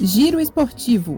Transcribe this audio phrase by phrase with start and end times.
[0.00, 1.16] Giro Esportivo.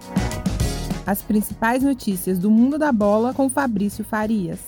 [1.07, 4.59] As principais notícias do mundo da bola com Fabrício Farias.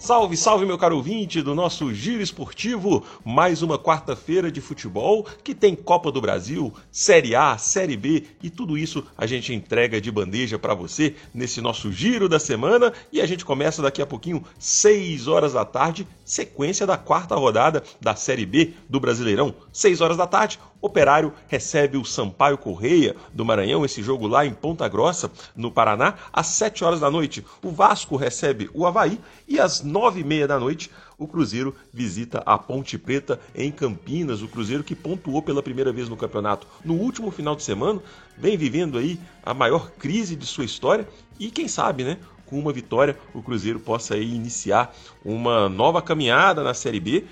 [0.00, 3.04] Salve, salve, meu caro ouvinte do nosso Giro Esportivo.
[3.24, 8.48] Mais uma quarta-feira de futebol que tem Copa do Brasil, Série A, Série B e
[8.48, 12.92] tudo isso a gente entrega de bandeja para você nesse nosso Giro da semana.
[13.12, 17.82] E a gente começa daqui a pouquinho, 6 horas da tarde, sequência da quarta rodada
[18.00, 19.54] da Série B do Brasileirão.
[19.72, 24.52] 6 horas da tarde, Operário recebe o Sampaio Correia do Maranhão, esse jogo lá em
[24.52, 27.44] Ponta Grossa, no Paraná, às 7 horas da noite.
[27.62, 32.42] O Vasco recebe o Havaí e às 9 e meia da noite o Cruzeiro visita
[32.44, 34.42] a Ponte Preta em Campinas.
[34.42, 38.02] O Cruzeiro que pontuou pela primeira vez no campeonato no último final de semana,
[38.36, 42.18] vem vivendo aí a maior crise de sua história e quem sabe, né?
[42.44, 47.24] Com uma vitória, o Cruzeiro possa aí iniciar uma nova caminhada na Série B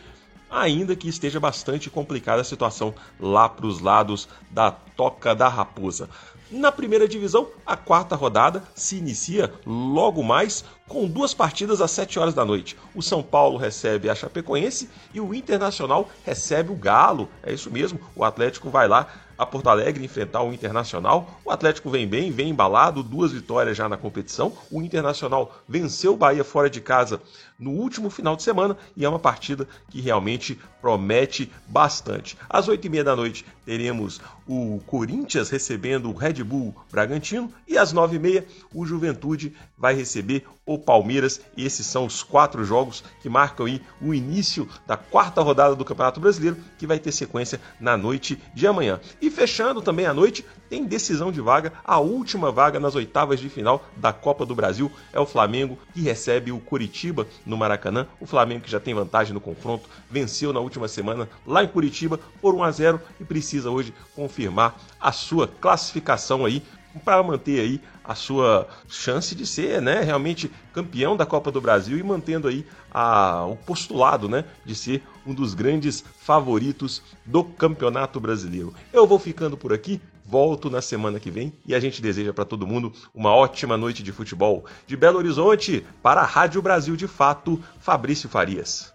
[0.54, 6.08] ainda que esteja bastante complicada a situação lá para os lados da Toca da Raposa.
[6.56, 12.16] Na primeira divisão, a quarta rodada se inicia logo mais com duas partidas às 7
[12.16, 12.76] horas da noite.
[12.94, 17.28] O São Paulo recebe a Chapecoense e o Internacional recebe o Galo.
[17.42, 21.40] É isso mesmo, o Atlético vai lá a Porto Alegre enfrentar o Internacional.
[21.44, 24.52] O Atlético vem bem, vem embalado, duas vitórias já na competição.
[24.70, 27.20] O Internacional venceu o Bahia fora de casa
[27.58, 32.36] no último final de semana e é uma partida que realmente promete bastante.
[32.48, 37.78] Às oito e meia da noite teremos o Corinthians recebendo o Red Bull Bragantino e
[37.78, 42.64] às nove e meia o Juventude vai receber o Palmeiras e esses são os quatro
[42.64, 47.12] jogos que marcam aí o início da quarta rodada do Campeonato Brasileiro que vai ter
[47.12, 49.00] sequência na noite de amanhã.
[49.20, 53.48] E fechando também a noite, tem decisão de vaga, a última vaga nas oitavas de
[53.48, 58.08] final da Copa do Brasil é o Flamengo que recebe o Curitiba no Maracanã.
[58.18, 62.18] O Flamengo que já tem vantagem no confronto, venceu na última semana lá em Curitiba
[62.42, 66.60] por 1 a 0 e precisa hoje confirmar a sua classificação aí
[67.04, 71.96] para manter aí a sua chance de ser né, realmente campeão da Copa do Brasil
[71.96, 78.18] e mantendo aí a, o postulado né, de ser um dos grandes favoritos do Campeonato
[78.18, 78.74] Brasileiro.
[78.92, 80.00] Eu vou ficando por aqui,
[80.34, 84.02] volto na semana que vem e a gente deseja para todo mundo uma ótima noite
[84.02, 84.64] de futebol.
[84.84, 88.92] De Belo Horizonte, para a Rádio Brasil de Fato, Fabrício Farias.